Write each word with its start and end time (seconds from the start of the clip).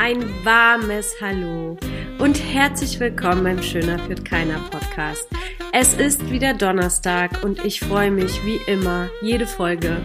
ein 0.00 0.24
warmes 0.46 1.14
Hallo 1.20 1.76
und 2.18 2.42
herzlich 2.42 2.98
willkommen 2.98 3.44
beim 3.44 3.62
Schöner 3.62 3.98
führt 3.98 4.24
keiner 4.24 4.58
Podcast. 4.70 5.28
Es 5.72 5.92
ist 5.92 6.30
wieder 6.30 6.54
Donnerstag 6.54 7.44
und 7.44 7.62
ich 7.66 7.80
freue 7.80 8.10
mich 8.10 8.42
wie 8.46 8.58
immer 8.66 9.10
jede 9.20 9.46
Folge, 9.46 10.00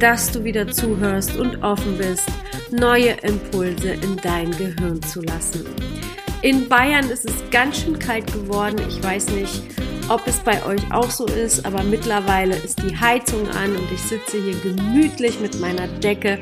dass 0.00 0.32
du 0.32 0.42
wieder 0.42 0.66
zuhörst 0.66 1.36
und 1.36 1.62
offen 1.62 1.96
bist, 1.96 2.28
neue 2.72 3.12
Impulse 3.22 3.90
in 3.90 4.16
dein 4.16 4.50
Gehirn 4.50 5.00
zu 5.02 5.22
lassen. 5.22 5.64
In 6.42 6.68
Bayern 6.68 7.08
ist 7.08 7.24
es 7.24 7.48
ganz 7.52 7.82
schön 7.82 8.00
kalt 8.00 8.26
geworden. 8.32 8.80
Ich 8.88 9.00
weiß 9.00 9.30
nicht, 9.30 9.62
ob 10.08 10.26
es 10.26 10.38
bei 10.38 10.64
euch 10.64 10.92
auch 10.92 11.10
so 11.10 11.26
ist, 11.26 11.66
aber 11.66 11.82
mittlerweile 11.82 12.56
ist 12.56 12.80
die 12.82 12.96
Heizung 12.96 13.48
an 13.48 13.74
und 13.74 13.90
ich 13.92 14.00
sitze 14.00 14.40
hier 14.40 14.56
gemütlich 14.60 15.40
mit 15.40 15.58
meiner 15.60 15.88
Decke 15.88 16.38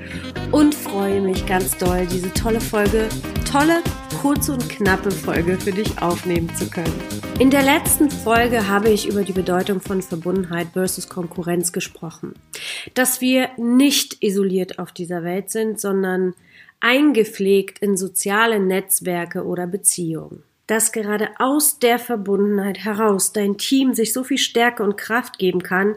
und 0.52 0.74
freue 0.74 1.20
mich 1.20 1.46
ganz 1.46 1.76
doll, 1.78 2.06
diese 2.06 2.32
tolle 2.34 2.60
Folge, 2.60 3.08
tolle, 3.50 3.82
kurze 4.20 4.52
und 4.52 4.68
knappe 4.68 5.10
Folge 5.10 5.58
für 5.58 5.72
dich 5.72 6.00
aufnehmen 6.02 6.54
zu 6.56 6.68
können. 6.68 6.92
In 7.38 7.50
der 7.50 7.62
letzten 7.62 8.10
Folge 8.10 8.68
habe 8.68 8.90
ich 8.90 9.08
über 9.08 9.24
die 9.24 9.32
Bedeutung 9.32 9.80
von 9.80 10.02
Verbundenheit 10.02 10.68
versus 10.72 11.08
Konkurrenz 11.08 11.72
gesprochen. 11.72 12.34
Dass 12.94 13.20
wir 13.20 13.48
nicht 13.56 14.22
isoliert 14.22 14.78
auf 14.78 14.92
dieser 14.92 15.24
Welt 15.24 15.50
sind, 15.50 15.80
sondern 15.80 16.34
eingepflegt 16.80 17.78
in 17.78 17.96
soziale 17.96 18.60
Netzwerke 18.60 19.44
oder 19.44 19.66
Beziehungen 19.66 20.42
dass 20.66 20.92
gerade 20.92 21.28
aus 21.38 21.78
der 21.78 21.98
Verbundenheit 21.98 22.78
heraus 22.78 23.32
dein 23.32 23.58
Team 23.58 23.94
sich 23.94 24.12
so 24.12 24.24
viel 24.24 24.38
Stärke 24.38 24.82
und 24.82 24.96
Kraft 24.96 25.38
geben 25.38 25.62
kann, 25.62 25.96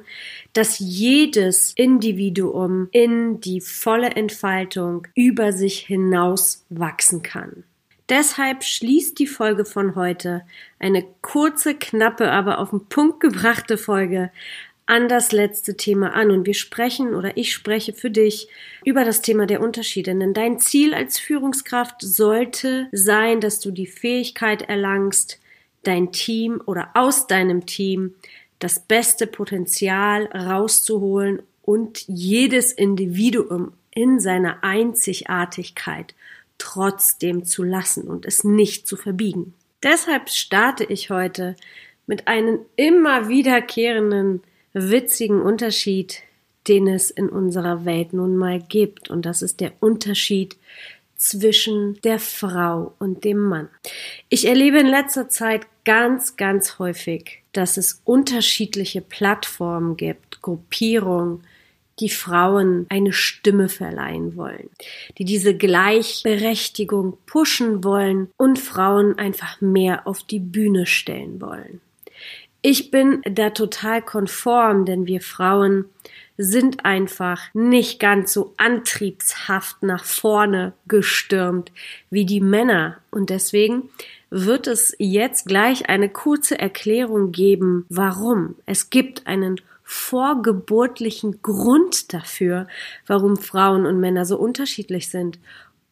dass 0.53 0.79
jedes 0.79 1.73
Individuum 1.75 2.89
in 2.91 3.39
die 3.39 3.61
volle 3.61 4.09
Entfaltung 4.11 5.07
über 5.15 5.53
sich 5.53 5.79
hinaus 5.79 6.65
wachsen 6.69 7.21
kann. 7.21 7.63
Deshalb 8.09 8.63
schließt 8.63 9.19
die 9.19 9.27
Folge 9.27 9.65
von 9.65 9.95
heute, 9.95 10.43
eine 10.79 11.05
kurze, 11.21 11.75
knappe, 11.75 12.31
aber 12.31 12.59
auf 12.59 12.69
den 12.69 12.85
Punkt 12.87 13.19
gebrachte 13.19 13.77
Folge, 13.77 14.31
an 14.87 15.09
das 15.09 15.31
letzte 15.31 15.75
Thema 15.75 16.13
an 16.13 16.31
und 16.31 16.45
wir 16.45 16.53
sprechen 16.53 17.13
oder 17.13 17.37
ich 17.37 17.53
spreche 17.53 17.93
für 17.93 18.09
dich 18.09 18.47
über 18.85 19.03
das 19.03 19.21
Thema 19.21 19.45
der 19.45 19.61
Unterschiede. 19.61 20.15
Denn 20.15 20.33
dein 20.33 20.59
Ziel 20.59 20.93
als 20.93 21.19
Führungskraft 21.19 22.01
sollte 22.01 22.87
sein, 22.91 23.41
dass 23.41 23.59
du 23.59 23.71
die 23.71 23.85
Fähigkeit 23.85 24.63
erlangst, 24.63 25.39
dein 25.83 26.11
Team 26.11 26.61
oder 26.65 26.89
aus 26.93 27.27
deinem 27.27 27.65
Team 27.65 28.15
das 28.59 28.79
beste 28.79 29.27
Potenzial 29.27 30.25
rauszuholen 30.27 31.43
und 31.61 32.05
jedes 32.07 32.71
Individuum 32.71 33.73
in 33.93 34.19
seiner 34.19 34.63
Einzigartigkeit 34.63 36.15
trotzdem 36.57 37.45
zu 37.45 37.63
lassen 37.63 38.07
und 38.07 38.25
es 38.25 38.43
nicht 38.43 38.87
zu 38.87 38.95
verbiegen. 38.95 39.53
Deshalb 39.83 40.29
starte 40.29 40.85
ich 40.85 41.09
heute 41.09 41.55
mit 42.07 42.27
einem 42.27 42.59
immer 42.77 43.27
wiederkehrenden 43.27 44.41
witzigen 44.89 45.41
Unterschied, 45.41 46.21
den 46.67 46.87
es 46.87 47.09
in 47.11 47.29
unserer 47.29 47.85
Welt 47.85 48.13
nun 48.13 48.35
mal 48.35 48.59
gibt. 48.59 49.09
Und 49.09 49.25
das 49.25 49.41
ist 49.41 49.59
der 49.59 49.73
Unterschied 49.79 50.57
zwischen 51.15 51.99
der 52.03 52.19
Frau 52.19 52.93
und 52.99 53.23
dem 53.23 53.39
Mann. 53.39 53.69
Ich 54.29 54.47
erlebe 54.47 54.79
in 54.79 54.87
letzter 54.87 55.29
Zeit 55.29 55.65
ganz, 55.83 56.37
ganz 56.37 56.79
häufig, 56.79 57.43
dass 57.53 57.77
es 57.77 58.01
unterschiedliche 58.05 59.01
Plattformen 59.01 59.97
gibt, 59.97 60.41
Gruppierungen, 60.41 61.43
die 61.99 62.09
Frauen 62.09 62.85
eine 62.89 63.11
Stimme 63.11 63.69
verleihen 63.69 64.35
wollen, 64.35 64.69
die 65.17 65.25
diese 65.25 65.55
Gleichberechtigung 65.55 67.17
pushen 67.25 67.83
wollen 67.83 68.29
und 68.37 68.59
Frauen 68.59 69.17
einfach 69.17 69.61
mehr 69.61 70.05
auf 70.05 70.21
die 70.21 70.39
Bühne 70.39 70.85
stellen 70.85 71.41
wollen. 71.41 71.81
Ich 72.61 72.91
bin 72.91 73.21
da 73.23 73.51
total 73.51 74.01
konform, 74.01 74.85
denn 74.85 75.05
wir 75.05 75.21
Frauen 75.21 75.85
sind 76.37 76.85
einfach 76.85 77.53
nicht 77.53 77.99
ganz 77.99 78.33
so 78.33 78.53
antriebshaft 78.57 79.81
nach 79.83 80.03
vorne 80.05 80.73
gestürmt 80.87 81.71
wie 82.09 82.25
die 82.25 82.41
Männer. 82.41 82.97
Und 83.09 83.29
deswegen 83.29 83.89
wird 84.29 84.67
es 84.67 84.95
jetzt 84.99 85.47
gleich 85.47 85.89
eine 85.89 86.09
kurze 86.09 86.59
Erklärung 86.59 87.31
geben, 87.31 87.85
warum. 87.89 88.55
Es 88.65 88.89
gibt 88.89 89.25
einen 89.25 89.61
vorgeburtlichen 89.83 91.41
Grund 91.41 92.13
dafür, 92.13 92.67
warum 93.05 93.37
Frauen 93.37 93.85
und 93.85 93.99
Männer 93.99 94.25
so 94.25 94.37
unterschiedlich 94.37 95.09
sind. 95.09 95.39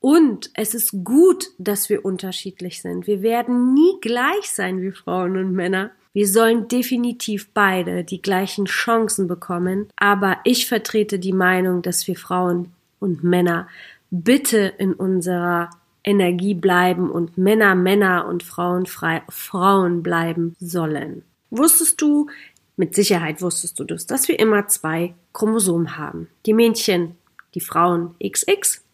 Und 0.01 0.51
es 0.53 0.75
ist 0.75 1.03
gut, 1.03 1.45
dass 1.57 1.89
wir 1.89 2.05
unterschiedlich 2.05 2.81
sind. 2.81 3.07
Wir 3.07 3.21
werden 3.21 3.73
nie 3.73 3.95
gleich 4.01 4.51
sein 4.51 4.81
wie 4.81 4.91
Frauen 4.91 5.37
und 5.37 5.53
Männer. 5.53 5.91
Wir 6.15 6.29
sollen 6.29 6.69
definitiv 6.69 7.49
beide 7.53 8.05
die 8.05 8.21
gleichen 8.21 8.67
Chancen 8.67 9.27
bekommen, 9.27 9.89
aber 9.97 10.37
ich 10.45 10.65
vertrete 10.65 11.19
die 11.19 11.33
Meinung, 11.33 11.81
dass 11.81 12.07
wir 12.07 12.15
Frauen 12.15 12.71
und 13.01 13.25
Männer 13.25 13.67
bitte 14.11 14.59
in 14.77 14.93
unserer 14.93 15.71
Energie 16.05 16.53
bleiben 16.53 17.11
und 17.11 17.37
Männer 17.37 17.75
Männer 17.75 18.27
und 18.29 18.43
Frauen 18.43 18.85
frei 18.85 19.23
Frauen 19.27 20.03
bleiben 20.03 20.55
sollen. 20.57 21.23
Wusstest 21.49 22.01
du, 22.01 22.29
mit 22.77 22.95
Sicherheit 22.95 23.41
wusstest 23.41 23.77
du 23.77 23.83
das, 23.83 24.05
dass 24.05 24.29
wir 24.29 24.39
immer 24.39 24.69
zwei 24.69 25.15
Chromosomen 25.33 25.97
haben. 25.97 26.29
Die 26.45 26.53
Mädchen, 26.53 27.17
die 27.55 27.59
Frauen 27.59 28.15
XX 28.23 28.85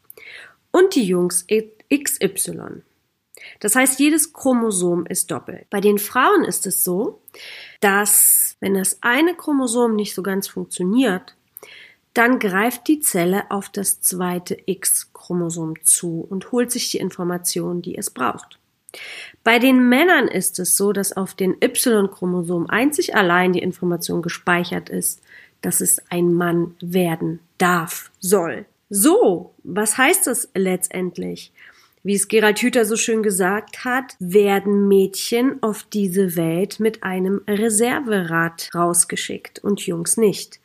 und 0.72 0.96
die 0.96 1.06
Jungs 1.06 1.46
XY. 1.94 2.82
Das 3.60 3.76
heißt, 3.76 4.00
jedes 4.00 4.34
Chromosom 4.34 5.06
ist 5.06 5.32
doppelt. 5.32 5.70
Bei 5.70 5.82
den 5.82 5.98
Frauen 5.98 6.44
ist 6.44 6.66
es 6.66 6.84
so, 6.84 7.22
dass 7.80 8.56
wenn 8.60 8.74
das 8.74 8.98
eine 9.02 9.36
Chromosom 9.36 9.96
nicht 9.96 10.14
so 10.14 10.24
ganz 10.24 10.48
funktioniert, 10.48 11.36
dann 12.14 12.40
greift 12.40 12.88
die 12.88 13.00
Zelle 13.00 13.50
auf 13.50 13.70
das 13.70 14.02
zweite 14.02 14.58
X-Chromosom 14.66 15.76
zu 15.84 16.26
und 16.30 16.52
holt 16.52 16.72
sich 16.72 16.90
die 16.92 16.98
Informationen, 16.98 17.82
die 17.82 17.98
es 17.98 18.10
braucht. 18.10 18.60
Bei 19.44 19.60
den 19.60 19.88
Männern 19.88 20.28
ist 20.28 20.60
es 20.60 20.76
so, 20.76 20.92
dass 20.92 21.16
auf 21.16 21.34
den 21.34 21.56
Y-Chromosom 21.64 22.70
einzig 22.70 23.16
allein 23.16 23.54
die 23.54 23.62
Information 23.62 24.22
gespeichert 24.22 24.90
ist, 24.90 25.22
dass 25.62 25.80
es 25.80 26.02
ein 26.10 26.34
Mann 26.34 26.76
werden 26.82 27.40
darf, 27.58 28.12
soll. 28.20 28.66
So, 28.90 29.54
was 29.64 29.98
heißt 29.98 30.28
das 30.28 30.50
letztendlich? 30.54 31.54
Wie 32.04 32.16
es 32.16 32.28
Gerald 32.28 32.60
Hüther 32.60 32.84
so 32.86 32.96
schön 32.96 33.22
gesagt 33.22 33.86
hat, 33.86 34.16
werden 34.18 34.88
Mädchen 34.88 35.62
auf 35.62 35.84
diese 35.84 36.36
Welt 36.36 36.80
mit 36.80 37.04
einem 37.04 37.42
Reserverad 37.48 38.70
rausgeschickt 38.74 39.60
und 39.60 39.86
Jungs 39.86 40.18
nicht. 40.18 40.60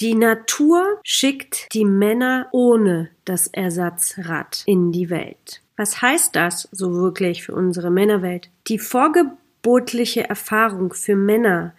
Die 0.00 0.14
Natur 0.14 1.00
schickt 1.02 1.72
die 1.72 1.86
Männer 1.86 2.48
ohne 2.52 3.08
das 3.24 3.46
Ersatzrad 3.46 4.64
in 4.66 4.92
die 4.92 5.08
Welt. 5.08 5.62
Was 5.78 6.02
heißt 6.02 6.36
das 6.36 6.68
so 6.72 6.92
wirklich 6.92 7.42
für 7.42 7.54
unsere 7.54 7.90
Männerwelt? 7.90 8.50
Die 8.68 8.78
vorgebotliche 8.78 10.28
Erfahrung 10.28 10.92
für 10.92 11.16
Männer 11.16 11.72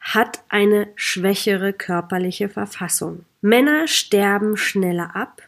hat 0.00 0.42
eine 0.48 0.88
schwächere 0.96 1.72
körperliche 1.72 2.48
Verfassung. 2.48 3.24
Männer 3.40 3.86
sterben 3.86 4.56
schneller 4.56 5.14
ab, 5.14 5.42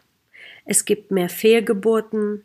es 0.71 0.85
gibt 0.85 1.11
mehr 1.11 1.31
Fehlgeburten, 1.31 2.45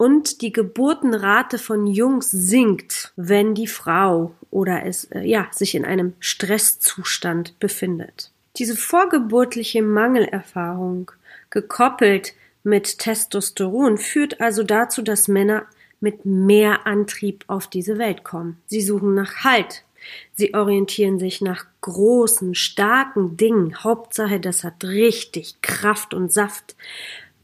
und 0.00 0.40
die 0.40 0.50
Geburtenrate 0.50 1.58
von 1.58 1.86
Jungs 1.86 2.30
sinkt, 2.30 3.12
wenn 3.16 3.54
die 3.54 3.66
Frau 3.66 4.34
oder 4.50 4.86
es 4.86 5.04
äh, 5.04 5.20
ja 5.20 5.48
sich 5.52 5.74
in 5.74 5.84
einem 5.84 6.14
Stresszustand 6.20 7.58
befindet. 7.58 8.30
Diese 8.56 8.76
vorgeburtliche 8.76 9.82
Mangelerfahrung 9.82 11.10
gekoppelt 11.50 12.32
mit 12.62 12.98
Testosteron 12.98 13.98
führt 13.98 14.40
also 14.40 14.62
dazu, 14.62 15.02
dass 15.02 15.28
Männer 15.28 15.66
mit 16.00 16.24
mehr 16.24 16.86
Antrieb 16.86 17.44
auf 17.46 17.66
diese 17.66 17.98
Welt 17.98 18.24
kommen. 18.24 18.56
Sie 18.68 18.80
suchen 18.80 19.14
nach 19.14 19.44
Halt. 19.44 19.84
Sie 20.32 20.54
orientieren 20.54 21.18
sich 21.18 21.42
nach 21.42 21.66
großen, 21.82 22.54
starken 22.54 23.36
Dingen. 23.36 23.84
Hauptsache, 23.84 24.40
das 24.40 24.64
hat 24.64 24.82
richtig 24.82 25.60
Kraft 25.60 26.14
und 26.14 26.32
Saft. 26.32 26.74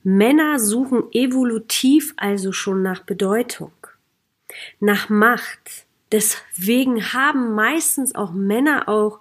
Männer 0.09 0.61
suchen 0.61 1.03
evolutiv 1.11 2.15
also 2.17 2.53
schon 2.53 2.81
nach 2.81 3.01
Bedeutung, 3.01 3.73
nach 4.79 5.09
Macht. 5.09 5.85
Deswegen 6.13 7.13
haben 7.13 7.57
meistens 7.57 8.15
auch 8.15 8.31
Männer 8.31 8.89
auch 8.89 9.19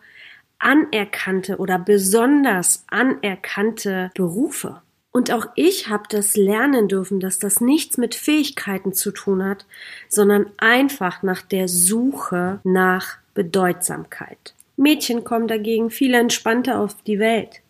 anerkannte 0.59 1.57
oder 1.57 1.79
besonders 1.79 2.85
anerkannte 2.85 4.11
Berufe. 4.13 4.83
Und 5.11 5.31
auch 5.31 5.47
ich 5.55 5.89
habe 5.89 6.03
das 6.07 6.35
lernen 6.35 6.87
dürfen, 6.87 7.19
dass 7.19 7.39
das 7.39 7.61
nichts 7.61 7.97
mit 7.97 8.13
Fähigkeiten 8.13 8.93
zu 8.93 9.09
tun 9.09 9.43
hat, 9.43 9.65
sondern 10.07 10.51
einfach 10.57 11.23
nach 11.23 11.41
der 11.41 11.67
Suche 11.67 12.59
nach 12.63 13.17
Bedeutsamkeit. 13.33 14.53
Mädchen 14.77 15.23
kommen 15.23 15.47
dagegen 15.47 15.89
viel 15.89 16.13
entspannter 16.13 16.79
auf 16.79 17.01
die 17.07 17.17
Welt 17.17 17.61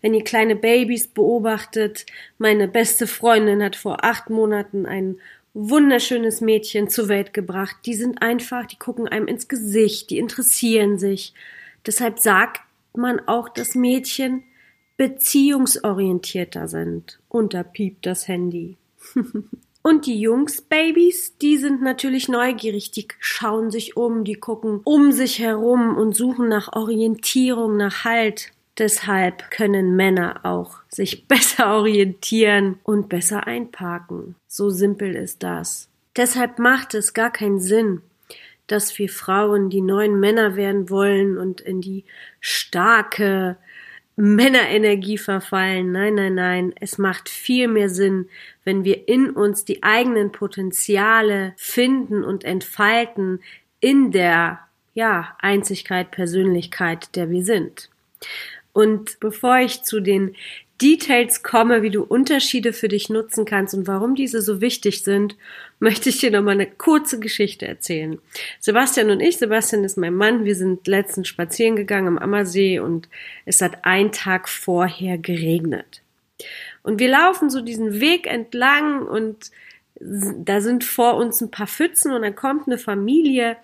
wenn 0.00 0.14
ihr 0.14 0.24
kleine 0.24 0.56
Babys 0.56 1.06
beobachtet. 1.06 2.06
Meine 2.38 2.68
beste 2.68 3.06
Freundin 3.06 3.62
hat 3.62 3.76
vor 3.76 4.04
acht 4.04 4.30
Monaten 4.30 4.86
ein 4.86 5.16
wunderschönes 5.54 6.40
Mädchen 6.40 6.88
zur 6.88 7.08
Welt 7.08 7.32
gebracht. 7.32 7.76
Die 7.86 7.94
sind 7.94 8.22
einfach, 8.22 8.66
die 8.66 8.78
gucken 8.78 9.08
einem 9.08 9.28
ins 9.28 9.48
Gesicht, 9.48 10.10
die 10.10 10.18
interessieren 10.18 10.98
sich. 10.98 11.32
Deshalb 11.86 12.18
sagt 12.18 12.60
man 12.94 13.20
auch, 13.20 13.48
dass 13.48 13.74
Mädchen 13.74 14.42
beziehungsorientierter 14.96 16.68
sind. 16.68 17.18
Und 17.28 17.54
da 17.54 17.62
piept 17.62 18.06
das 18.06 18.28
Handy. 18.28 18.76
Und 19.86 20.06
die 20.06 20.18
Jungs-Babys, 20.18 21.36
die 21.36 21.58
sind 21.58 21.82
natürlich 21.82 22.26
neugierig, 22.26 22.90
die 22.90 23.06
schauen 23.18 23.70
sich 23.70 23.98
um, 23.98 24.24
die 24.24 24.36
gucken 24.36 24.80
um 24.82 25.12
sich 25.12 25.40
herum 25.40 25.98
und 25.98 26.16
suchen 26.16 26.48
nach 26.48 26.72
Orientierung, 26.72 27.76
nach 27.76 28.02
Halt. 28.02 28.53
Deshalb 28.78 29.50
können 29.50 29.94
Männer 29.96 30.40
auch 30.44 30.80
sich 30.88 31.28
besser 31.28 31.76
orientieren 31.76 32.78
und 32.82 33.08
besser 33.08 33.46
einparken. 33.46 34.34
So 34.46 34.70
simpel 34.70 35.14
ist 35.14 35.42
das. 35.42 35.88
Deshalb 36.16 36.58
macht 36.58 36.94
es 36.94 37.12
gar 37.12 37.30
keinen 37.30 37.60
Sinn, 37.60 38.02
dass 38.66 38.98
wir 38.98 39.08
Frauen 39.08 39.68
die 39.68 39.80
neuen 39.80 40.20
Männer 40.20 40.56
werden 40.56 40.88
wollen 40.88 41.38
und 41.38 41.60
in 41.60 41.80
die 41.80 42.04
starke 42.40 43.56
Männerenergie 44.16 45.18
verfallen. 45.18 45.90
Nein, 45.90 46.14
nein, 46.14 46.34
nein. 46.34 46.74
Es 46.80 46.98
macht 46.98 47.28
viel 47.28 47.66
mehr 47.68 47.90
Sinn, 47.90 48.28
wenn 48.62 48.84
wir 48.84 49.08
in 49.08 49.30
uns 49.30 49.64
die 49.64 49.82
eigenen 49.82 50.30
Potenziale 50.30 51.52
finden 51.56 52.22
und 52.22 52.44
entfalten 52.44 53.40
in 53.80 54.12
der, 54.12 54.60
ja, 54.94 55.36
Einzigkeit, 55.40 56.12
Persönlichkeit, 56.12 57.16
der 57.16 57.28
wir 57.30 57.44
sind. 57.44 57.90
Und 58.74 59.18
bevor 59.20 59.58
ich 59.60 59.84
zu 59.84 60.00
den 60.00 60.34
Details 60.82 61.44
komme, 61.44 61.82
wie 61.82 61.90
du 61.90 62.02
Unterschiede 62.02 62.72
für 62.72 62.88
dich 62.88 63.08
nutzen 63.08 63.44
kannst 63.44 63.74
und 63.74 63.86
warum 63.86 64.16
diese 64.16 64.42
so 64.42 64.60
wichtig 64.60 65.02
sind, 65.02 65.36
möchte 65.78 66.08
ich 66.08 66.18
dir 66.18 66.30
noch 66.30 66.42
mal 66.42 66.50
eine 66.50 66.66
kurze 66.66 67.18
Geschichte 67.20 67.66
erzählen. 67.66 68.18
Sebastian 68.60 69.10
und 69.10 69.20
ich, 69.20 69.38
Sebastian 69.38 69.84
ist 69.84 69.96
mein 69.96 70.14
Mann, 70.14 70.44
wir 70.44 70.56
sind 70.56 70.86
letztens 70.86 71.28
spazieren 71.28 71.76
gegangen 71.76 72.08
am 72.08 72.18
Ammersee 72.18 72.80
und 72.80 73.08
es 73.46 73.62
hat 73.62 73.84
einen 73.84 74.12
Tag 74.12 74.48
vorher 74.48 75.16
geregnet. 75.16 76.02
Und 76.82 76.98
wir 76.98 77.08
laufen 77.08 77.48
so 77.48 77.60
diesen 77.60 78.00
Weg 78.00 78.26
entlang 78.26 79.02
und 79.06 79.50
da 80.00 80.60
sind 80.60 80.82
vor 80.82 81.16
uns 81.16 81.40
ein 81.40 81.50
paar 81.50 81.68
Pfützen 81.68 82.12
und 82.12 82.22
dann 82.22 82.34
kommt 82.34 82.66
eine 82.66 82.78
Familie, 82.78 83.56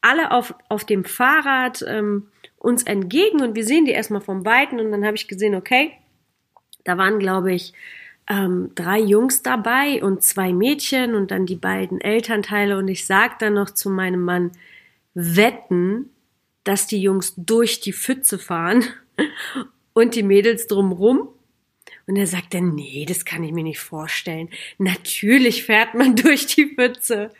alle 0.00 0.30
auf, 0.30 0.54
auf 0.68 0.84
dem 0.84 1.04
Fahrrad, 1.04 1.84
ähm, 1.88 2.28
uns 2.64 2.82
entgegen 2.82 3.42
und 3.42 3.54
wir 3.54 3.64
sehen 3.64 3.84
die 3.84 3.92
erstmal 3.92 4.22
vom 4.22 4.44
Weiten 4.44 4.80
und 4.80 4.90
dann 4.90 5.04
habe 5.04 5.16
ich 5.16 5.28
gesehen, 5.28 5.54
okay, 5.54 5.92
da 6.84 6.96
waren, 6.96 7.18
glaube 7.18 7.52
ich, 7.52 7.74
ähm, 8.28 8.70
drei 8.74 9.00
Jungs 9.00 9.42
dabei 9.42 10.02
und 10.02 10.22
zwei 10.22 10.52
Mädchen 10.52 11.14
und 11.14 11.30
dann 11.30 11.44
die 11.44 11.56
beiden 11.56 12.00
Elternteile 12.00 12.78
und 12.78 12.88
ich 12.88 13.06
sag 13.06 13.38
dann 13.38 13.54
noch 13.54 13.70
zu 13.70 13.90
meinem 13.90 14.22
Mann, 14.22 14.52
wetten, 15.12 16.10
dass 16.64 16.86
die 16.86 17.00
Jungs 17.00 17.34
durch 17.36 17.80
die 17.80 17.92
Pfütze 17.92 18.38
fahren 18.38 18.84
und 19.92 20.14
die 20.14 20.22
Mädels 20.22 20.66
drumrum. 20.66 21.28
Und 22.06 22.16
er 22.16 22.26
sagt 22.26 22.52
dann, 22.54 22.74
nee, 22.74 23.06
das 23.06 23.24
kann 23.24 23.44
ich 23.44 23.52
mir 23.52 23.62
nicht 23.62 23.78
vorstellen. 23.78 24.50
Natürlich 24.78 25.64
fährt 25.64 25.94
man 25.94 26.16
durch 26.16 26.46
die 26.46 26.74
Pfütze. 26.74 27.30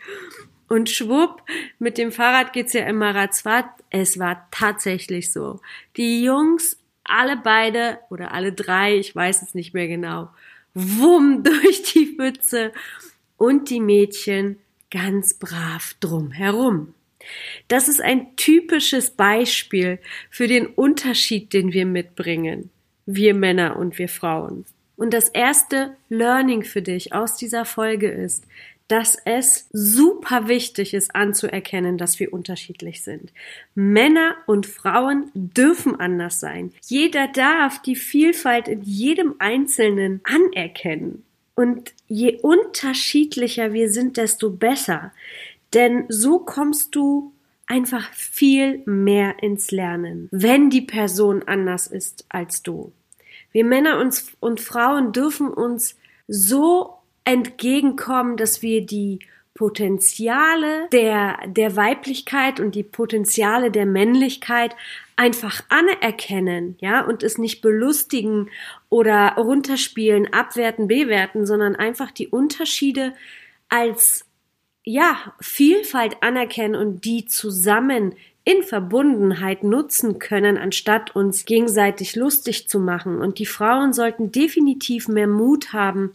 Und 0.74 0.90
schwupp, 0.90 1.44
mit 1.78 1.98
dem 1.98 2.10
Fahrrad 2.10 2.52
geht's 2.52 2.72
ja 2.72 2.84
immer 2.84 3.14
ratzfatz. 3.14 3.68
Es 3.90 4.18
war 4.18 4.48
tatsächlich 4.50 5.30
so. 5.30 5.60
Die 5.96 6.24
Jungs, 6.24 6.80
alle 7.04 7.36
beide 7.36 8.00
oder 8.10 8.32
alle 8.32 8.52
drei, 8.52 8.98
ich 8.98 9.14
weiß 9.14 9.42
es 9.42 9.54
nicht 9.54 9.72
mehr 9.72 9.86
genau, 9.86 10.30
wumm 10.74 11.44
durch 11.44 11.84
die 11.92 12.16
Pfütze 12.16 12.72
und 13.36 13.70
die 13.70 13.78
Mädchen 13.78 14.58
ganz 14.90 15.34
brav 15.34 15.94
drumherum. 16.00 16.92
Das 17.68 17.86
ist 17.86 18.00
ein 18.00 18.34
typisches 18.34 19.12
Beispiel 19.12 20.00
für 20.28 20.48
den 20.48 20.66
Unterschied, 20.66 21.52
den 21.52 21.72
wir 21.72 21.86
mitbringen, 21.86 22.70
wir 23.06 23.34
Männer 23.34 23.76
und 23.76 23.96
wir 24.00 24.08
Frauen. 24.08 24.64
Und 24.96 25.14
das 25.14 25.28
erste 25.28 25.96
Learning 26.08 26.64
für 26.64 26.82
dich 26.82 27.12
aus 27.12 27.36
dieser 27.36 27.64
Folge 27.64 28.08
ist, 28.08 28.44
dass 28.88 29.16
es 29.24 29.68
super 29.72 30.48
wichtig 30.48 30.92
ist 30.92 31.14
anzuerkennen, 31.14 31.96
dass 31.96 32.20
wir 32.20 32.32
unterschiedlich 32.32 33.02
sind. 33.02 33.32
Männer 33.74 34.36
und 34.46 34.66
Frauen 34.66 35.30
dürfen 35.34 35.98
anders 35.98 36.38
sein. 36.40 36.72
Jeder 36.86 37.28
darf 37.28 37.80
die 37.80 37.96
Vielfalt 37.96 38.68
in 38.68 38.82
jedem 38.82 39.36
Einzelnen 39.38 40.20
anerkennen. 40.24 41.24
Und 41.54 41.94
je 42.08 42.40
unterschiedlicher 42.40 43.72
wir 43.72 43.88
sind, 43.88 44.16
desto 44.16 44.50
besser. 44.50 45.12
Denn 45.72 46.04
so 46.08 46.38
kommst 46.40 46.94
du 46.94 47.32
einfach 47.66 48.12
viel 48.12 48.82
mehr 48.84 49.42
ins 49.42 49.70
Lernen, 49.70 50.28
wenn 50.30 50.68
die 50.68 50.82
Person 50.82 51.42
anders 51.46 51.86
ist 51.86 52.26
als 52.28 52.62
du. 52.62 52.92
Wir 53.52 53.64
Männer 53.64 54.04
und, 54.40 54.60
Frauen 54.60 55.12
dürfen 55.12 55.48
uns 55.48 55.96
so 56.26 56.98
entgegenkommen, 57.24 58.36
dass 58.36 58.62
wir 58.62 58.84
die 58.84 59.20
Potenziale 59.54 60.88
der, 60.90 61.38
der 61.46 61.76
Weiblichkeit 61.76 62.58
und 62.58 62.74
die 62.74 62.82
Potenziale 62.82 63.70
der 63.70 63.86
Männlichkeit 63.86 64.74
einfach 65.16 65.62
anerkennen, 65.68 66.76
ja, 66.80 67.02
und 67.02 67.22
es 67.22 67.38
nicht 67.38 67.62
belustigen 67.62 68.50
oder 68.88 69.34
runterspielen, 69.36 70.32
abwerten, 70.32 70.88
bewerten, 70.88 71.46
sondern 71.46 71.76
einfach 71.76 72.10
die 72.10 72.26
Unterschiede 72.26 73.14
als, 73.68 74.26
ja, 74.82 75.34
Vielfalt 75.40 76.16
anerkennen 76.20 76.74
und 76.74 77.04
die 77.04 77.26
zusammen 77.26 78.16
in 78.46 78.62
Verbundenheit 78.62 79.64
nutzen 79.64 80.18
können, 80.18 80.58
anstatt 80.58 81.16
uns 81.16 81.46
gegenseitig 81.46 82.14
lustig 82.14 82.68
zu 82.68 82.78
machen. 82.78 83.22
Und 83.22 83.38
die 83.38 83.46
Frauen 83.46 83.94
sollten 83.94 84.32
definitiv 84.32 85.08
mehr 85.08 85.26
Mut 85.26 85.72
haben, 85.72 86.14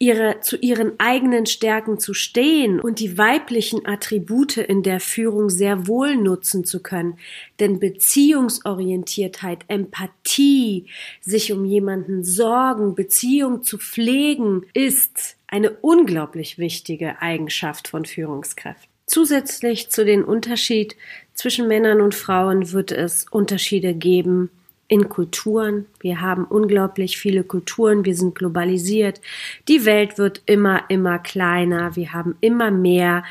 ihre, 0.00 0.40
zu 0.40 0.56
ihren 0.56 0.98
eigenen 0.98 1.46
Stärken 1.46 2.00
zu 2.00 2.14
stehen 2.14 2.80
und 2.80 2.98
die 2.98 3.16
weiblichen 3.16 3.86
Attribute 3.86 4.56
in 4.56 4.82
der 4.82 4.98
Führung 4.98 5.50
sehr 5.50 5.86
wohl 5.86 6.16
nutzen 6.16 6.64
zu 6.64 6.82
können. 6.82 7.16
Denn 7.60 7.78
Beziehungsorientiertheit, 7.78 9.60
Empathie, 9.68 10.86
sich 11.20 11.52
um 11.52 11.64
jemanden 11.64 12.24
sorgen, 12.24 12.96
Beziehung 12.96 13.62
zu 13.62 13.78
pflegen, 13.78 14.66
ist 14.74 15.36
eine 15.46 15.70
unglaublich 15.70 16.58
wichtige 16.58 17.22
Eigenschaft 17.22 17.86
von 17.86 18.04
Führungskräften. 18.04 18.88
Zusätzlich 19.08 19.88
zu 19.88 20.04
den 20.04 20.22
Unterschied 20.22 20.94
zwischen 21.38 21.68
Männern 21.68 22.00
und 22.00 22.16
Frauen 22.16 22.72
wird 22.72 22.90
es 22.90 23.26
Unterschiede 23.30 23.94
geben 23.94 24.50
in 24.88 25.08
Kulturen. 25.08 25.86
Wir 26.00 26.20
haben 26.20 26.44
unglaublich 26.44 27.16
viele 27.16 27.44
Kulturen, 27.44 28.04
wir 28.04 28.16
sind 28.16 28.34
globalisiert. 28.34 29.20
Die 29.68 29.84
Welt 29.84 30.18
wird 30.18 30.42
immer, 30.46 30.82
immer 30.88 31.20
kleiner. 31.20 31.94
Wir 31.94 32.12
haben 32.12 32.34
immer 32.40 32.72
mehr 32.72 33.22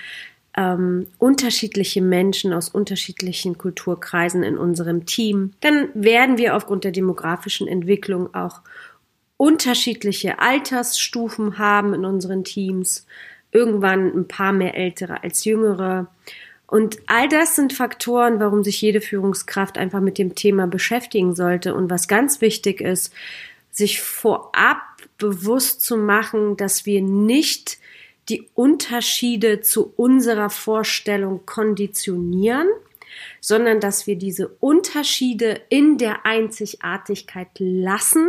ähm, 0.55 1.07
unterschiedliche 1.17 2.01
Menschen 2.01 2.53
aus 2.53 2.69
unterschiedlichen 2.69 3.57
Kulturkreisen 3.57 4.41
in 4.41 4.57
unserem 4.57 5.05
Team. 5.05 5.51
Dann 5.59 5.89
werden 5.93 6.37
wir 6.37 6.55
aufgrund 6.55 6.85
der 6.85 6.91
demografischen 6.91 7.67
Entwicklung 7.67 8.33
auch 8.33 8.61
unterschiedliche 9.35 10.39
Altersstufen 10.39 11.57
haben 11.57 11.93
in 11.93 12.05
unseren 12.05 12.45
Teams 12.45 13.05
irgendwann 13.51 14.17
ein 14.17 14.27
paar 14.29 14.53
mehr 14.53 14.75
ältere 14.75 15.23
als 15.23 15.43
jüngere. 15.43 16.07
Und 16.67 16.97
all 17.07 17.29
das 17.29 17.55
sind 17.55 17.71
Faktoren, 17.71 18.39
warum 18.39 18.63
sich 18.63 18.81
jede 18.81 18.99
Führungskraft 18.99 19.77
einfach 19.77 20.01
mit 20.01 20.17
dem 20.17 20.35
Thema 20.35 20.67
beschäftigen 20.67 21.33
sollte. 21.33 21.73
Und 21.73 21.89
was 21.89 22.09
ganz 22.09 22.41
wichtig 22.41 22.81
ist, 22.81 23.13
sich 23.71 24.01
vorab 24.01 24.81
bewusst 25.17 25.81
zu 25.81 25.97
machen, 25.97 26.57
dass 26.57 26.85
wir 26.85 27.01
nicht 27.01 27.77
die 28.27 28.49
Unterschiede 28.53 29.61
zu 29.61 29.93
unserer 29.95 30.49
Vorstellung 30.49 31.45
konditionieren, 31.45 32.67
sondern 33.39 33.79
dass 33.79 34.05
wir 34.05 34.17
diese 34.17 34.49
Unterschiede 34.59 35.61
in 35.69 35.97
der 35.97 36.25
Einzigartigkeit 36.25 37.47
lassen 37.59 38.27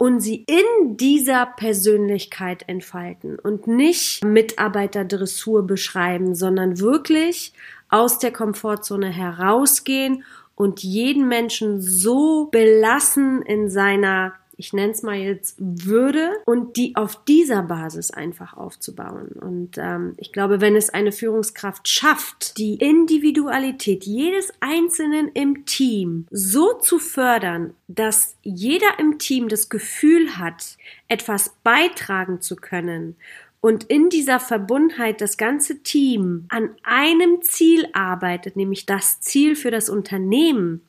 und 0.00 0.20
sie 0.20 0.46
in 0.46 0.96
dieser 0.96 1.44
Persönlichkeit 1.44 2.66
entfalten 2.66 3.38
und 3.38 3.66
nicht 3.66 4.24
Mitarbeiterdressur 4.24 5.66
beschreiben, 5.66 6.34
sondern 6.34 6.80
wirklich 6.80 7.52
aus 7.90 8.18
der 8.18 8.32
Komfortzone 8.32 9.10
herausgehen 9.10 10.24
und 10.54 10.82
jeden 10.82 11.28
Menschen 11.28 11.82
so 11.82 12.46
belassen 12.46 13.42
in 13.42 13.68
seiner 13.68 14.32
ich 14.60 14.74
nenne 14.74 14.92
es 14.92 15.02
mal 15.02 15.16
jetzt 15.16 15.56
Würde 15.58 16.36
und 16.44 16.76
die 16.76 16.94
auf 16.94 17.24
dieser 17.24 17.62
Basis 17.62 18.10
einfach 18.10 18.54
aufzubauen. 18.54 19.28
Und 19.40 19.78
ähm, 19.78 20.12
ich 20.18 20.32
glaube, 20.32 20.60
wenn 20.60 20.76
es 20.76 20.90
eine 20.90 21.12
Führungskraft 21.12 21.88
schafft, 21.88 22.58
die 22.58 22.74
Individualität 22.74 24.04
jedes 24.04 24.52
Einzelnen 24.60 25.28
im 25.32 25.64
Team 25.64 26.26
so 26.30 26.74
zu 26.74 26.98
fördern, 26.98 27.72
dass 27.88 28.36
jeder 28.42 28.98
im 28.98 29.18
Team 29.18 29.48
das 29.48 29.70
Gefühl 29.70 30.36
hat, 30.36 30.76
etwas 31.08 31.54
beitragen 31.64 32.42
zu 32.42 32.54
können 32.54 33.16
und 33.62 33.84
in 33.84 34.10
dieser 34.10 34.40
Verbundenheit 34.40 35.22
das 35.22 35.38
ganze 35.38 35.82
Team 35.82 36.46
an 36.48 36.70
einem 36.82 37.40
Ziel 37.42 37.88
arbeitet, 37.92 38.56
nämlich 38.56 38.84
das 38.84 39.20
Ziel 39.20 39.56
für 39.56 39.70
das 39.70 39.88
Unternehmen, 39.88 40.82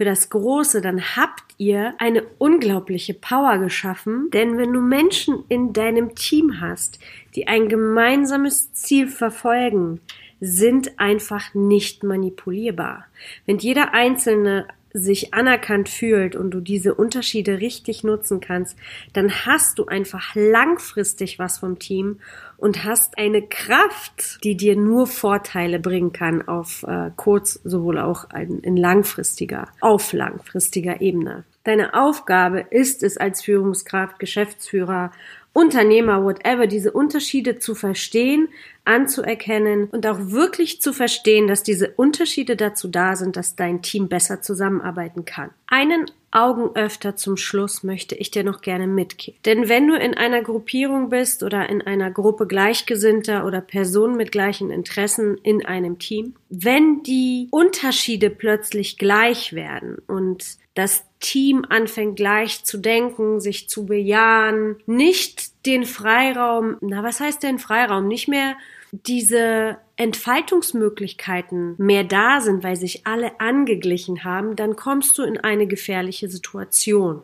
für 0.00 0.06
das 0.06 0.30
Große, 0.30 0.80
dann 0.80 1.14
habt 1.14 1.42
ihr 1.58 1.92
eine 1.98 2.22
unglaubliche 2.38 3.12
Power 3.12 3.58
geschaffen. 3.58 4.30
Denn 4.32 4.56
wenn 4.56 4.72
du 4.72 4.80
Menschen 4.80 5.44
in 5.50 5.74
deinem 5.74 6.14
Team 6.14 6.58
hast, 6.58 6.98
die 7.34 7.48
ein 7.48 7.68
gemeinsames 7.68 8.72
Ziel 8.72 9.08
verfolgen, 9.08 10.00
sind 10.40 10.98
einfach 10.98 11.52
nicht 11.52 12.02
manipulierbar. 12.02 13.04
Wenn 13.44 13.58
jeder 13.58 13.92
Einzelne 13.92 14.68
sich 14.92 15.34
anerkannt 15.34 15.88
fühlt 15.88 16.36
und 16.36 16.50
du 16.50 16.60
diese 16.60 16.94
Unterschiede 16.94 17.60
richtig 17.60 18.04
nutzen 18.04 18.40
kannst, 18.40 18.76
dann 19.12 19.30
hast 19.46 19.78
du 19.78 19.86
einfach 19.86 20.34
langfristig 20.34 21.38
was 21.38 21.58
vom 21.58 21.78
Team 21.78 22.20
und 22.56 22.84
hast 22.84 23.18
eine 23.18 23.42
Kraft, 23.42 24.42
die 24.44 24.56
dir 24.56 24.76
nur 24.76 25.06
Vorteile 25.06 25.78
bringen 25.78 26.12
kann 26.12 26.46
auf 26.46 26.82
äh, 26.82 27.10
kurz 27.16 27.60
sowohl 27.64 27.98
auch 27.98 28.30
in, 28.34 28.60
in 28.60 28.76
langfristiger, 28.76 29.68
auf 29.80 30.12
langfristiger 30.12 31.00
Ebene. 31.00 31.44
Deine 31.64 31.94
Aufgabe 31.94 32.66
ist 32.70 33.02
es 33.02 33.16
als 33.16 33.42
Führungskraft, 33.42 34.18
Geschäftsführer, 34.18 35.12
Unternehmer, 35.52 36.22
whatever, 36.22 36.66
diese 36.66 36.92
Unterschiede 36.92 37.58
zu 37.58 37.74
verstehen, 37.74 38.48
anzuerkennen 38.84 39.88
und 39.90 40.06
auch 40.06 40.18
wirklich 40.18 40.80
zu 40.80 40.92
verstehen, 40.92 41.46
dass 41.46 41.62
diese 41.62 41.90
Unterschiede 41.90 42.56
dazu 42.56 42.88
da 42.88 43.16
sind, 43.16 43.36
dass 43.36 43.56
dein 43.56 43.82
Team 43.82 44.08
besser 44.08 44.40
zusammenarbeiten 44.42 45.24
kann. 45.24 45.50
Einen 45.66 46.06
Augenöfter 46.32 47.16
zum 47.16 47.36
Schluss 47.36 47.82
möchte 47.82 48.14
ich 48.14 48.30
dir 48.30 48.44
noch 48.44 48.60
gerne 48.60 48.86
mitgeben. 48.86 49.40
Denn 49.44 49.68
wenn 49.68 49.88
du 49.88 49.96
in 49.96 50.16
einer 50.16 50.42
Gruppierung 50.42 51.08
bist 51.08 51.42
oder 51.42 51.68
in 51.68 51.82
einer 51.82 52.10
Gruppe 52.10 52.46
Gleichgesinnter 52.46 53.44
oder 53.44 53.60
Personen 53.60 54.16
mit 54.16 54.30
gleichen 54.30 54.70
Interessen 54.70 55.38
in 55.42 55.66
einem 55.66 55.98
Team, 55.98 56.34
wenn 56.48 57.02
die 57.02 57.48
Unterschiede 57.50 58.30
plötzlich 58.30 58.96
gleich 58.96 59.54
werden 59.54 59.98
und 60.06 60.44
das 60.74 61.04
Team 61.18 61.66
anfängt 61.68 62.16
gleich 62.16 62.64
zu 62.64 62.78
denken, 62.78 63.40
sich 63.40 63.68
zu 63.68 63.86
bejahen, 63.86 64.76
nicht 64.86 65.49
den 65.66 65.84
Freiraum, 65.84 66.76
na 66.80 67.02
was 67.02 67.20
heißt 67.20 67.42
denn 67.42 67.58
Freiraum, 67.58 68.08
nicht 68.08 68.28
mehr 68.28 68.56
diese 68.92 69.78
Entfaltungsmöglichkeiten 69.96 71.74
mehr 71.78 72.02
da 72.02 72.40
sind, 72.40 72.64
weil 72.64 72.74
sich 72.76 73.06
alle 73.06 73.38
angeglichen 73.38 74.24
haben, 74.24 74.56
dann 74.56 74.74
kommst 74.74 75.16
du 75.16 75.22
in 75.22 75.38
eine 75.38 75.66
gefährliche 75.66 76.28
Situation. 76.28 77.22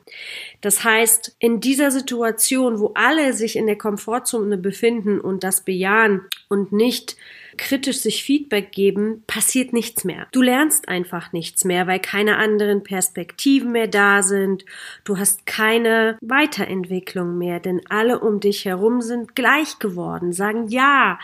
Das 0.60 0.84
heißt, 0.84 1.34
in 1.38 1.60
dieser 1.60 1.90
Situation, 1.90 2.78
wo 2.78 2.92
alle 2.94 3.32
sich 3.32 3.56
in 3.56 3.66
der 3.66 3.78
Komfortzone 3.78 4.58
befinden 4.58 5.20
und 5.20 5.42
das 5.42 5.64
bejahen 5.64 6.22
und 6.48 6.72
nicht 6.72 7.16
kritisch 7.56 7.98
sich 7.98 8.22
Feedback 8.22 8.72
geben, 8.72 9.24
passiert 9.26 9.72
nichts 9.72 10.04
mehr. 10.04 10.26
Du 10.32 10.42
lernst 10.42 10.88
einfach 10.88 11.32
nichts 11.32 11.64
mehr, 11.64 11.86
weil 11.86 12.00
keine 12.00 12.36
anderen 12.36 12.82
Perspektiven 12.82 13.72
mehr 13.72 13.88
da 13.88 14.22
sind. 14.22 14.64
Du 15.04 15.18
hast 15.18 15.46
keine 15.46 16.18
Weiterentwicklung 16.20 17.38
mehr, 17.38 17.60
denn 17.60 17.80
alle 17.88 18.20
um 18.20 18.40
dich 18.40 18.64
herum 18.64 19.00
sind 19.02 19.34
gleich 19.34 19.78
geworden, 19.78 20.32
sagen 20.32 20.68
ja, 20.68 21.18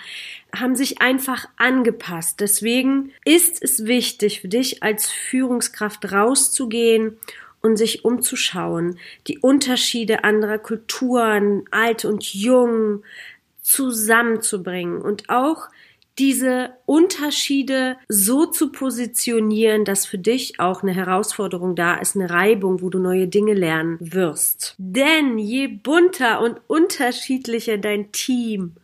haben 0.55 0.77
sich 0.77 1.01
einfach 1.01 1.47
angepasst. 1.57 2.41
Deswegen 2.41 3.13
ist 3.25 3.63
es 3.63 3.87
wichtig 3.87 4.41
für 4.41 4.49
dich 4.49 4.83
als 4.83 5.11
Führungskraft 5.11 6.13
rauszugehen 6.13 7.19
und 7.63 7.77
sich 7.77 8.05
umzuschauen, 8.05 8.99
die 9.29 9.39
Unterschiede 9.39 10.25
anderer 10.25 10.59
Kulturen, 10.59 11.65
alt 11.71 12.05
und 12.05 12.35
jung, 12.35 13.03
zusammenzubringen 13.63 15.01
und 15.01 15.31
auch 15.31 15.69
diese 16.19 16.75
Unterschiede 16.87 17.97
so 18.09 18.47
zu 18.47 18.71
positionieren, 18.71 19.85
dass 19.85 20.07
für 20.07 20.19
dich 20.19 20.61
auch 20.61 20.83
eine 20.83 20.95
Herausforderung 20.95 21.75
da 21.75 21.95
ist, 21.95 22.17
eine 22.17 22.31
Reibung, 22.31 22.83
wo 22.83 22.91
du 22.91 22.99
neue 22.99 23.29
Dinge 23.29 23.55
lernen 23.55 23.97
wirst. 24.01 24.75
Denn 24.79 25.39
je 25.39 25.69
bunter 25.69 26.41
und 26.41 26.61
unterschiedlicher 26.67 27.79
dein 27.79 28.13
Team 28.13 28.75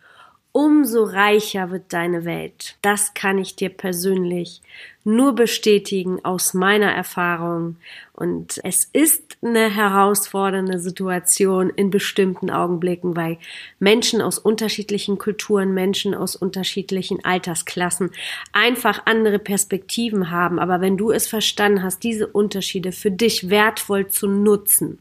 umso 0.52 1.04
reicher 1.04 1.70
wird 1.70 1.92
deine 1.92 2.24
Welt. 2.24 2.76
Das 2.82 3.14
kann 3.14 3.38
ich 3.38 3.56
dir 3.56 3.68
persönlich 3.68 4.62
nur 5.04 5.34
bestätigen 5.34 6.24
aus 6.24 6.52
meiner 6.54 6.90
Erfahrung. 6.92 7.76
Und 8.12 8.60
es 8.64 8.88
ist 8.92 9.38
eine 9.42 9.74
herausfordernde 9.74 10.78
Situation 10.78 11.70
in 11.70 11.90
bestimmten 11.90 12.50
Augenblicken, 12.50 13.16
weil 13.16 13.38
Menschen 13.78 14.20
aus 14.20 14.38
unterschiedlichen 14.38 15.18
Kulturen, 15.18 15.72
Menschen 15.72 16.14
aus 16.14 16.36
unterschiedlichen 16.36 17.24
Altersklassen 17.24 18.10
einfach 18.52 19.02
andere 19.06 19.38
Perspektiven 19.38 20.30
haben. 20.30 20.58
Aber 20.58 20.80
wenn 20.80 20.96
du 20.96 21.10
es 21.10 21.26
verstanden 21.26 21.82
hast, 21.82 22.02
diese 22.02 22.26
Unterschiede 22.26 22.92
für 22.92 23.10
dich 23.10 23.48
wertvoll 23.48 24.08
zu 24.08 24.26
nutzen, 24.26 24.98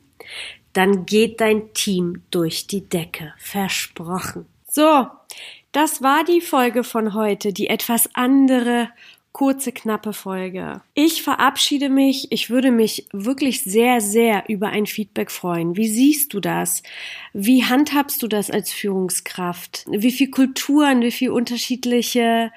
dann 0.74 1.06
geht 1.06 1.42
dein 1.42 1.74
Team 1.74 2.22
durch 2.30 2.68
die 2.68 2.88
Decke. 2.88 3.34
Versprochen. 3.38 4.46
So, 4.78 5.08
das 5.72 6.04
war 6.04 6.24
die 6.24 6.40
Folge 6.40 6.84
von 6.84 7.16
heute, 7.16 7.52
die 7.52 7.66
etwas 7.66 8.12
andere 8.14 8.90
kurze, 9.32 9.72
knappe 9.72 10.14
Folge. 10.14 10.82
Ich 10.94 11.24
verabschiede 11.24 11.90
mich. 11.90 12.32
Ich 12.32 12.52
würde 12.52 12.70
mich 12.70 13.08
wirklich 13.12 13.64
sehr, 13.64 14.02
sehr 14.02 14.44
über 14.50 14.68
ein 14.68 14.86
Feedback 14.86 15.32
freuen. 15.32 15.78
Wie 15.78 15.88
siehst 15.88 16.32
du 16.36 16.40
das? 16.40 16.84
Wie 17.34 17.64
handhabst 17.64 18.22
du 18.22 18.28
das 18.28 18.52
als 18.52 18.72
Führungskraft? 18.72 19.88
Wie 19.90 20.12
viel 20.12 20.30
Kulturen, 20.30 21.02
wie 21.02 21.12
viel 21.12 21.32
unterschiedliche 21.32 22.52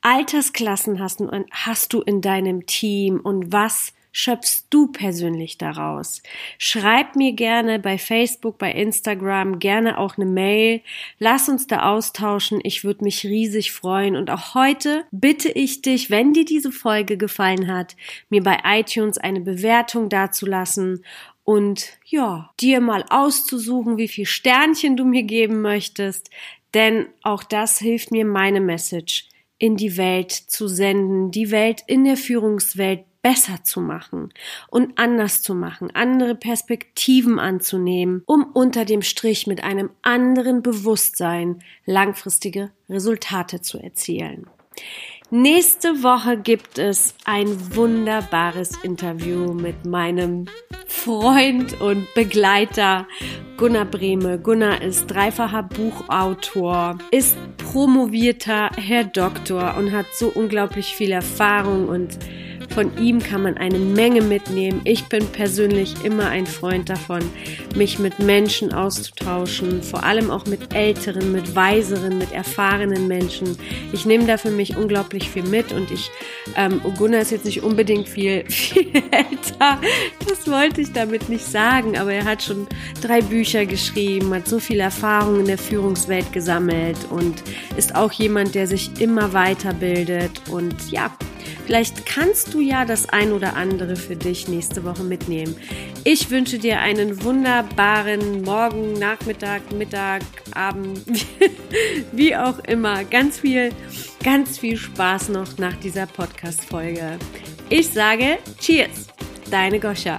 Altersklassen 0.00 1.00
hast 1.00 1.92
du 1.92 2.02
in 2.02 2.20
deinem 2.20 2.66
Team 2.66 3.18
und 3.18 3.52
was 3.52 3.94
schöpfst 4.14 4.68
du 4.70 4.86
persönlich 4.86 5.58
daraus? 5.58 6.22
Schreib 6.56 7.16
mir 7.16 7.32
gerne 7.32 7.78
bei 7.78 7.98
Facebook, 7.98 8.56
bei 8.56 8.72
Instagram, 8.72 9.58
gerne 9.58 9.98
auch 9.98 10.16
eine 10.16 10.24
Mail. 10.24 10.80
Lass 11.18 11.48
uns 11.50 11.66
da 11.66 11.90
austauschen. 11.90 12.60
Ich 12.62 12.84
würde 12.84 13.04
mich 13.04 13.24
riesig 13.24 13.72
freuen. 13.72 14.16
Und 14.16 14.30
auch 14.30 14.54
heute 14.54 15.04
bitte 15.10 15.50
ich 15.50 15.82
dich, 15.82 16.10
wenn 16.10 16.32
dir 16.32 16.44
diese 16.44 16.72
Folge 16.72 17.18
gefallen 17.18 17.66
hat, 17.66 17.96
mir 18.30 18.42
bei 18.42 18.58
iTunes 18.64 19.18
eine 19.18 19.40
Bewertung 19.40 20.08
dazulassen 20.08 21.04
und 21.42 21.98
ja, 22.06 22.50
dir 22.60 22.80
mal 22.80 23.04
auszusuchen, 23.10 23.98
wie 23.98 24.08
viel 24.08 24.26
Sternchen 24.26 24.96
du 24.96 25.04
mir 25.04 25.24
geben 25.24 25.60
möchtest, 25.60 26.30
denn 26.72 27.06
auch 27.22 27.42
das 27.42 27.78
hilft 27.78 28.12
mir, 28.12 28.24
meine 28.24 28.60
Message 28.60 29.28
in 29.58 29.76
die 29.76 29.96
Welt 29.96 30.32
zu 30.32 30.68
senden, 30.68 31.30
die 31.30 31.50
Welt 31.50 31.82
in 31.86 32.04
der 32.04 32.16
Führungswelt 32.16 33.04
besser 33.24 33.64
zu 33.64 33.80
machen 33.80 34.28
und 34.68 34.98
anders 34.98 35.40
zu 35.40 35.54
machen, 35.54 35.90
andere 35.94 36.34
Perspektiven 36.34 37.38
anzunehmen, 37.38 38.22
um 38.26 38.44
unter 38.52 38.84
dem 38.84 39.00
Strich 39.00 39.46
mit 39.46 39.64
einem 39.64 39.88
anderen 40.02 40.62
Bewusstsein 40.62 41.62
langfristige 41.86 42.70
Resultate 42.90 43.62
zu 43.62 43.78
erzielen. 43.78 44.46
Nächste 45.30 46.02
Woche 46.02 46.36
gibt 46.36 46.78
es 46.78 47.14
ein 47.24 47.74
wunderbares 47.74 48.76
Interview 48.84 49.54
mit 49.54 49.86
meinem 49.86 50.44
Freund 50.86 51.80
und 51.80 52.06
Begleiter 52.14 53.08
Gunnar 53.56 53.86
Brehme. 53.86 54.38
Gunnar 54.38 54.82
ist 54.82 55.06
dreifacher 55.06 55.62
Buchautor, 55.62 56.98
ist 57.10 57.36
promovierter 57.56 58.68
Herr 58.76 59.04
Doktor 59.04 59.76
und 59.78 59.92
hat 59.92 60.06
so 60.12 60.28
unglaublich 60.28 60.94
viel 60.94 61.10
Erfahrung 61.10 61.88
und 61.88 62.18
von 62.74 62.98
ihm 62.98 63.20
kann 63.20 63.44
man 63.44 63.56
eine 63.56 63.78
Menge 63.78 64.20
mitnehmen. 64.20 64.80
Ich 64.82 65.04
bin 65.04 65.24
persönlich 65.28 65.94
immer 66.04 66.28
ein 66.28 66.44
Freund 66.44 66.88
davon, 66.88 67.20
mich 67.76 68.00
mit 68.00 68.18
Menschen 68.18 68.72
auszutauschen, 68.72 69.80
vor 69.80 70.02
allem 70.02 70.28
auch 70.28 70.44
mit 70.46 70.74
älteren, 70.74 71.30
mit 71.30 71.54
weiseren, 71.54 72.18
mit 72.18 72.32
erfahrenen 72.32 73.06
Menschen. 73.06 73.56
Ich 73.92 74.06
nehme 74.06 74.26
da 74.26 74.38
für 74.38 74.50
mich 74.50 74.76
unglaublich 74.76 75.30
viel 75.30 75.44
mit 75.44 75.72
und 75.72 75.92
ich, 75.92 76.10
ähm, 76.56 76.80
Gunnar 76.98 77.20
ist 77.20 77.30
jetzt 77.30 77.44
nicht 77.44 77.62
unbedingt 77.62 78.08
viel, 78.08 78.44
viel 78.50 78.92
älter. 79.12 79.80
Das 80.28 80.50
wollte 80.50 80.80
ich 80.80 80.92
damit 80.92 81.28
nicht 81.28 81.44
sagen, 81.44 81.96
aber 81.96 82.12
er 82.12 82.24
hat 82.24 82.42
schon 82.42 82.66
drei 83.00 83.20
Bücher 83.20 83.66
geschrieben, 83.66 84.34
hat 84.34 84.48
so 84.48 84.58
viel 84.58 84.80
Erfahrung 84.80 85.40
in 85.40 85.46
der 85.46 85.58
Führungswelt 85.58 86.32
gesammelt 86.32 86.98
und 87.10 87.40
ist 87.76 87.94
auch 87.94 88.10
jemand, 88.10 88.56
der 88.56 88.66
sich 88.66 89.00
immer 89.00 89.32
weiterbildet 89.32 90.42
und 90.50 90.90
ja, 90.90 91.16
Vielleicht 91.66 92.06
kannst 92.06 92.52
du 92.54 92.60
ja 92.60 92.84
das 92.84 93.08
ein 93.08 93.32
oder 93.32 93.56
andere 93.56 93.96
für 93.96 94.16
dich 94.16 94.48
nächste 94.48 94.84
Woche 94.84 95.02
mitnehmen. 95.02 95.56
Ich 96.04 96.30
wünsche 96.30 96.58
dir 96.58 96.80
einen 96.80 97.22
wunderbaren 97.24 98.42
Morgen, 98.42 98.94
Nachmittag, 98.94 99.72
Mittag, 99.72 100.22
Abend, 100.54 101.00
wie 102.12 102.36
auch 102.36 102.58
immer. 102.60 103.04
Ganz 103.04 103.40
viel, 103.40 103.70
ganz 104.22 104.58
viel 104.58 104.76
Spaß 104.76 105.30
noch 105.30 105.58
nach 105.58 105.76
dieser 105.76 106.06
Podcast-Folge. 106.06 107.18
Ich 107.70 107.88
sage 107.88 108.38
Cheers, 108.60 109.08
deine 109.50 109.80
Goscha. 109.80 110.18